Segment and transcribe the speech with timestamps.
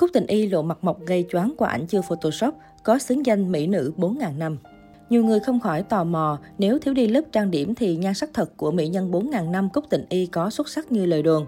[0.00, 3.52] Cúc Tình Y lộ mặt mộc gây choáng qua ảnh chưa Photoshop, có xứng danh
[3.52, 4.58] mỹ nữ 4.000 năm.
[5.10, 8.30] Nhiều người không khỏi tò mò, nếu thiếu đi lớp trang điểm thì nhan sắc
[8.34, 11.46] thật của mỹ nhân 4.000 năm Cúc Tình Y có xuất sắc như lời đồn.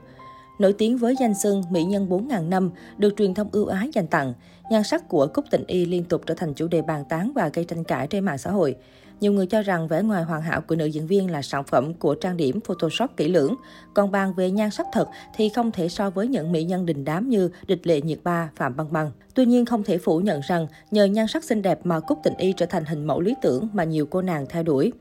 [0.59, 4.07] Nổi tiếng với danh xưng mỹ nhân 4.000 năm, được truyền thông ưu ái dành
[4.07, 4.33] tặng,
[4.71, 7.49] nhan sắc của Cúc Tịnh Y liên tục trở thành chủ đề bàn tán và
[7.49, 8.77] gây tranh cãi trên mạng xã hội.
[9.23, 11.95] Nhiều người cho rằng vẻ ngoài hoàn hảo của nữ diễn viên là sản phẩm
[11.95, 13.55] của trang điểm Photoshop kỹ lưỡng.
[13.95, 17.05] Còn bàn về nhan sắc thật thì không thể so với những mỹ nhân đình
[17.05, 19.11] đám như Địch Lệ Nhiệt Ba, Phạm Băng Băng.
[19.35, 22.37] Tuy nhiên không thể phủ nhận rằng nhờ nhan sắc xinh đẹp mà Cúc Tịnh
[22.37, 24.93] Y trở thành hình mẫu lý tưởng mà nhiều cô nàng theo đuổi.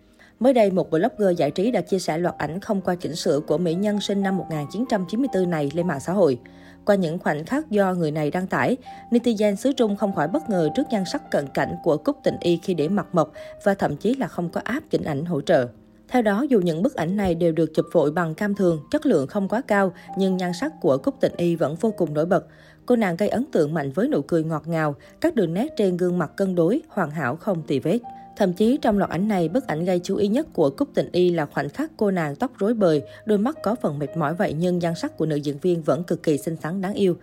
[0.42, 3.40] Mới đây, một blogger giải trí đã chia sẻ loạt ảnh không qua chỉnh sửa
[3.40, 6.40] của mỹ nhân sinh năm 1994 này lên mạng xã hội.
[6.86, 8.78] Qua những khoảnh khắc do người này đăng tải,
[9.12, 12.36] netizen xứ Trung không khỏi bất ngờ trước nhan sắc cận cảnh của Cúc Tình
[12.40, 13.32] Y khi để mặt mộc
[13.64, 15.68] và thậm chí là không có áp chỉnh ảnh hỗ trợ.
[16.08, 19.06] Theo đó, dù những bức ảnh này đều được chụp vội bằng cam thường, chất
[19.06, 22.26] lượng không quá cao, nhưng nhan sắc của Cúc Tịnh Y vẫn vô cùng nổi
[22.26, 22.46] bật.
[22.86, 25.98] Cô nàng gây ấn tượng mạnh với nụ cười ngọt ngào, các đường nét trên
[25.98, 28.00] gương mặt cân đối, hoàn hảo không tì vết.
[28.42, 31.10] Thậm chí trong loạt ảnh này, bức ảnh gây chú ý nhất của Cúc Tình
[31.12, 34.34] Y là khoảnh khắc cô nàng tóc rối bời, đôi mắt có phần mệt mỏi
[34.34, 37.18] vậy nhưng nhan sắc của nữ diễn viên vẫn cực kỳ xinh xắn đáng yêu.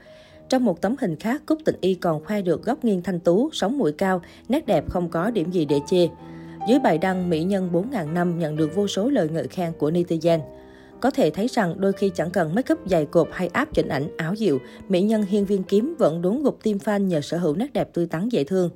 [0.49, 3.51] Trong một tấm hình khác, Cúc Tình Y còn khoe được góc nghiêng thanh tú,
[3.53, 6.09] sống mũi cao, nét đẹp không có điểm gì để chê.
[6.69, 9.91] Dưới bài đăng, mỹ nhân 4.000 năm nhận được vô số lời ngợi khen của
[9.91, 10.41] netizen.
[11.01, 13.89] Có thể thấy rằng đôi khi chẳng cần make up dày cộp hay áp chỉnh
[13.89, 14.59] ảnh áo dịu,
[14.89, 17.95] mỹ nhân hiên viên kiếm vẫn đốn gục tim fan nhờ sở hữu nét đẹp
[17.95, 18.71] tươi tắn dễ thương.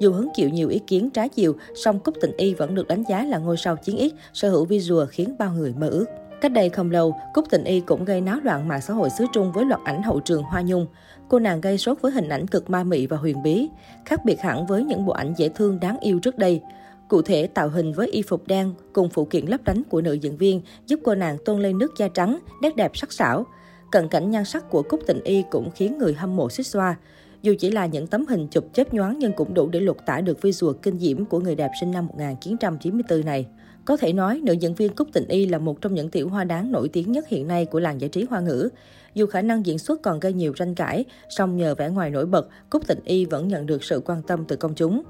[0.00, 3.04] Dù hứng chịu nhiều ý kiến trái chiều, song Cúc Tình Y vẫn được đánh
[3.08, 6.06] giá là ngôi sao chiến ít sở hữu visual khiến bao người mơ ước.
[6.40, 9.26] Cách đây không lâu, Cúc Tình Y cũng gây náo loạn mạng xã hội xứ
[9.32, 10.86] Trung với loạt ảnh hậu trường Hoa Nhung.
[11.28, 13.68] Cô nàng gây sốt với hình ảnh cực ma mị và huyền bí,
[14.04, 16.60] khác biệt hẳn với những bộ ảnh dễ thương đáng yêu trước đây.
[17.08, 20.12] Cụ thể, tạo hình với y phục đen cùng phụ kiện lấp lánh của nữ
[20.12, 23.46] diễn viên giúp cô nàng tôn lên nước da trắng, nét đẹp sắc sảo.
[23.90, 26.96] Cận cảnh nhan sắc của Cúc Tình Y cũng khiến người hâm mộ xích xoa.
[27.42, 30.20] Dù chỉ là những tấm hình chụp chớp nhoáng nhưng cũng đủ để lột tả
[30.20, 33.46] được visual kinh diễm của người đẹp sinh năm 1994 này.
[33.84, 36.44] Có thể nói, nữ diễn viên Cúc Tịnh Y là một trong những tiểu hoa
[36.44, 38.68] đáng nổi tiếng nhất hiện nay của làng giải trí hoa ngữ.
[39.14, 42.26] Dù khả năng diễn xuất còn gây nhiều tranh cãi, song nhờ vẻ ngoài nổi
[42.26, 45.02] bật, Cúc Tịnh Y vẫn nhận được sự quan tâm từ công chúng.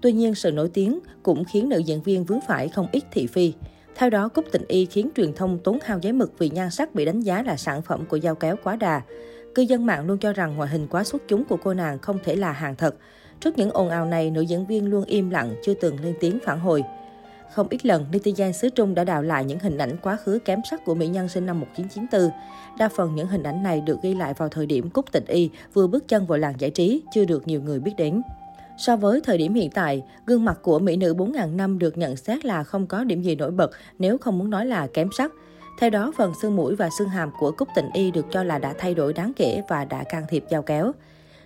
[0.00, 3.26] Tuy nhiên, sự nổi tiếng cũng khiến nữ diễn viên vướng phải không ít thị
[3.26, 3.52] phi.
[3.94, 6.94] Theo đó, Cúc Tịnh Y khiến truyền thông tốn hao giấy mực vì nhan sắc
[6.94, 9.02] bị đánh giá là sản phẩm của dao kéo quá đà.
[9.56, 12.18] Cư dân mạng luôn cho rằng ngoại hình quá xuất chúng của cô nàng không
[12.24, 12.94] thể là hàng thật.
[13.40, 16.38] Trước những ồn ào này, nữ diễn viên luôn im lặng, chưa từng lên tiếng
[16.44, 16.84] phản hồi.
[17.54, 20.60] Không ít lần, netizen xứ Trung đã đào lại những hình ảnh quá khứ kém
[20.70, 22.30] sắc của mỹ nhân sinh năm 1994.
[22.78, 25.50] Đa phần những hình ảnh này được ghi lại vào thời điểm Cúc Tịnh Y
[25.74, 28.22] vừa bước chân vào làng giải trí, chưa được nhiều người biết đến.
[28.78, 32.16] So với thời điểm hiện tại, gương mặt của mỹ nữ 4.000 năm được nhận
[32.16, 35.32] xét là không có điểm gì nổi bật nếu không muốn nói là kém sắc.
[35.78, 38.58] Theo đó, phần xương mũi và xương hàm của Cúc Tịnh Y được cho là
[38.58, 40.92] đã thay đổi đáng kể và đã can thiệp giao kéo.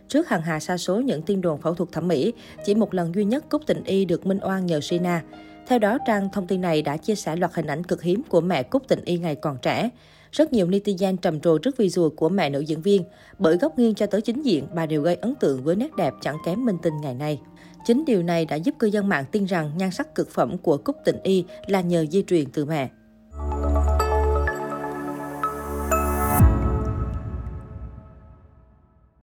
[0.08, 2.32] Trước hàng hà sa số những tin đồn phẫu thuật thẩm mỹ,
[2.64, 5.22] chỉ một lần duy nhất Cúc Tịnh Y được minh oan nhờ Sina.
[5.66, 8.40] Theo đó, trang thông tin này đã chia sẻ loạt hình ảnh cực hiếm của
[8.40, 9.90] mẹ Cúc Tịnh Y ngày còn trẻ.
[10.32, 13.04] Rất nhiều netizen trầm trồ trước visual của mẹ nữ diễn viên,
[13.38, 16.14] bởi góc nghiêng cho tới chính diện, bà đều gây ấn tượng với nét đẹp
[16.20, 17.40] chẳng kém minh tinh ngày nay.
[17.86, 20.76] Chính điều này đã giúp cư dân mạng tin rằng nhan sắc cực phẩm của
[20.76, 22.90] Cúc Tịnh Y là nhờ di truyền từ mẹ.